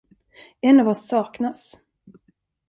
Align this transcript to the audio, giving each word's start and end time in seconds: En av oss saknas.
En 0.61 0.79
av 0.79 0.87
oss 0.93 1.03
saknas. 1.09 1.69